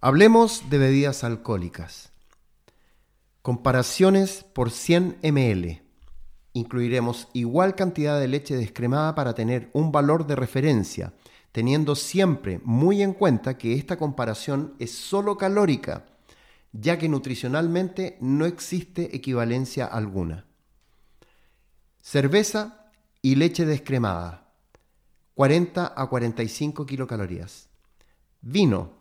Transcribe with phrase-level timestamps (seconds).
[0.00, 2.12] Hablemos de bebidas alcohólicas.
[3.42, 5.82] Comparaciones por 100 ml.
[6.52, 11.14] Incluiremos igual cantidad de leche descremada para tener un valor de referencia,
[11.50, 16.06] teniendo siempre muy en cuenta que esta comparación es solo calórica,
[16.70, 20.44] ya que nutricionalmente no existe equivalencia alguna.
[22.00, 24.52] Cerveza y leche descremada,
[25.34, 27.68] 40 a 45 kilocalorías.
[28.40, 28.97] Vino,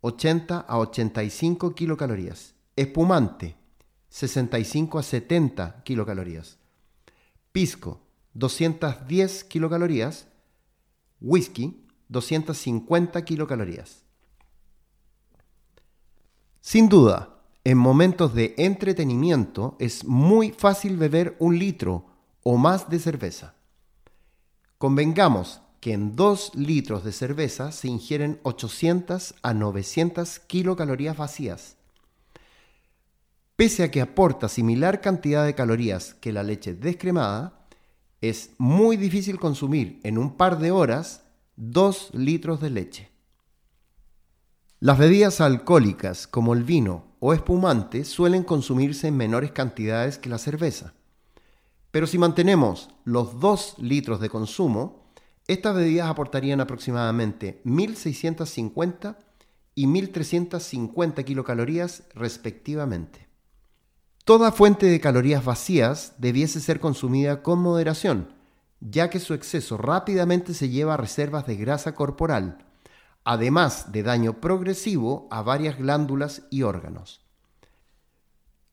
[0.00, 2.54] 80 a 85 kilocalorías.
[2.76, 3.56] Espumante,
[4.08, 6.58] 65 a 70 kilocalorías.
[7.52, 8.00] Pisco,
[8.34, 10.26] 210 kilocalorías.
[11.20, 14.04] Whisky, 250 kilocalorías.
[16.60, 22.06] Sin duda, en momentos de entretenimiento es muy fácil beber un litro
[22.42, 23.54] o más de cerveza.
[24.78, 31.76] Convengamos que en 2 litros de cerveza se ingieren 800 a 900 kilocalorías vacías.
[33.56, 37.66] Pese a que aporta similar cantidad de calorías que la leche descremada,
[38.20, 41.22] es muy difícil consumir en un par de horas
[41.56, 43.10] 2 litros de leche.
[44.78, 50.38] Las bebidas alcohólicas como el vino o espumante suelen consumirse en menores cantidades que la
[50.38, 50.94] cerveza.
[51.90, 54.99] Pero si mantenemos los 2 litros de consumo,
[55.52, 59.16] estas bebidas aportarían aproximadamente 1.650
[59.74, 63.28] y 1.350 kilocalorías respectivamente.
[64.24, 68.32] Toda fuente de calorías vacías debiese ser consumida con moderación,
[68.80, 72.58] ya que su exceso rápidamente se lleva a reservas de grasa corporal,
[73.24, 77.29] además de daño progresivo a varias glándulas y órganos.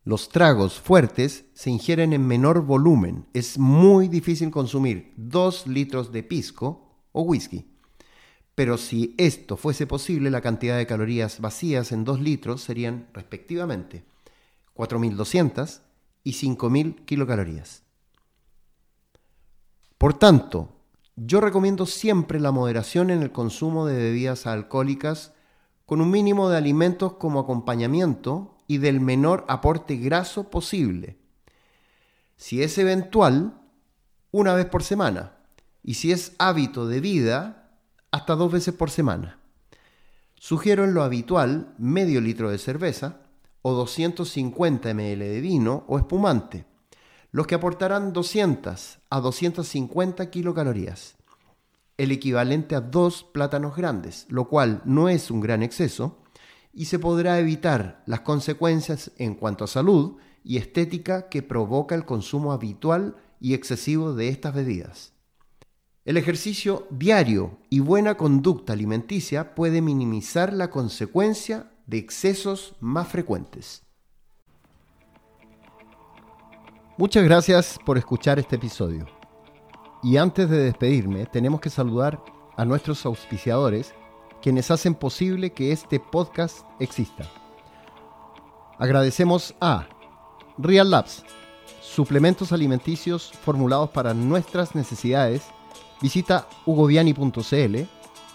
[0.07, 3.25] Los tragos fuertes se ingieren en menor volumen.
[3.33, 7.69] Es muy difícil consumir 2 litros de pisco o whisky.
[8.55, 14.05] Pero si esto fuese posible, la cantidad de calorías vacías en 2 litros serían respectivamente
[14.77, 15.81] 4.200
[16.23, 17.83] y 5.000 kilocalorías.
[19.97, 20.69] Por tanto,
[21.17, 25.33] yo recomiendo siempre la moderación en el consumo de bebidas alcohólicas
[25.85, 31.17] con un mínimo de alimentos como acompañamiento y del menor aporte graso posible.
[32.35, 33.59] Si es eventual,
[34.31, 35.33] una vez por semana.
[35.83, 37.71] Y si es hábito de vida,
[38.11, 39.39] hasta dos veces por semana.
[40.35, 43.21] Sugiero en lo habitual medio litro de cerveza
[43.61, 46.65] o 250 ml de vino o espumante,
[47.31, 51.15] los que aportarán 200 a 250 kilocalorías,
[51.97, 56.19] el equivalente a dos plátanos grandes, lo cual no es un gran exceso,
[56.77, 62.05] y se podrá evitar las consecuencias en cuanto a salud y estética que provoca el
[62.05, 65.11] consumo habitual y excesivo de estas bebidas.
[66.05, 73.81] El ejercicio diario y buena conducta alimenticia puede minimizar la consecuencia de excesos más frecuentes.
[76.99, 79.07] Muchas gracias por escuchar este episodio.
[80.03, 82.23] Y antes de despedirme, tenemos que saludar
[82.55, 83.95] a nuestros auspiciadores
[84.41, 87.25] quienes hacen posible que este podcast exista.
[88.79, 89.87] Agradecemos a
[90.57, 91.23] Real Labs,
[91.81, 95.43] suplementos alimenticios formulados para nuestras necesidades.
[96.01, 97.75] Visita hugoviani.cl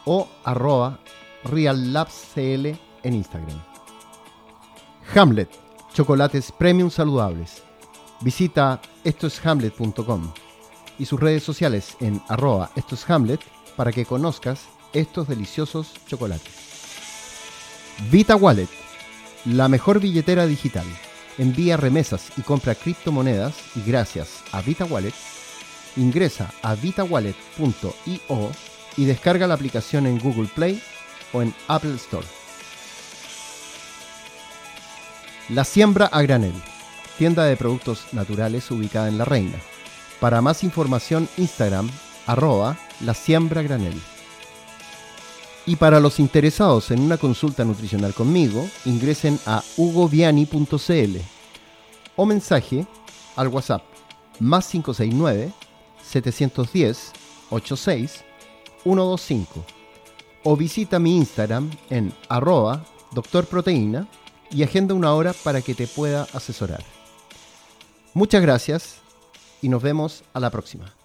[0.04, 0.98] o arroba
[1.44, 2.66] reallabscl
[3.02, 3.62] en Instagram.
[5.14, 5.50] Hamlet,
[5.92, 7.62] chocolates premium saludables.
[8.20, 10.32] Visita estoeshamlet.com
[10.98, 13.40] y sus redes sociales en arroba estoeshamlet
[13.76, 16.52] para que conozcas estos deliciosos chocolates.
[18.10, 18.68] Vita Wallet,
[19.44, 20.86] la mejor billetera digital.
[21.38, 25.14] Envía remesas y compra criptomonedas y gracias a Vita Wallet,
[25.96, 28.50] ingresa a vitawallet.io
[28.96, 30.82] y descarga la aplicación en Google Play
[31.32, 32.26] o en Apple Store.
[35.48, 36.54] La Siembra a Granel,
[37.18, 39.58] tienda de productos naturales ubicada en La Reina.
[40.20, 41.90] Para más información, Instagram,
[42.26, 44.00] arroba la siembra granel.
[45.64, 51.16] Y para los interesados en una consulta nutricional conmigo, ingresen a hugoviani.cl
[52.16, 52.86] o mensaje
[53.36, 53.82] al WhatsApp
[54.40, 55.52] más 569
[56.02, 57.12] 710
[57.50, 58.24] 86
[58.82, 59.64] 125
[60.44, 64.08] o visita mi Instagram en arroba doctorproteína
[64.50, 66.82] y agenda una hora para que te pueda asesorar.
[68.14, 68.96] Muchas gracias
[69.62, 71.01] y nos vemos a la próxima.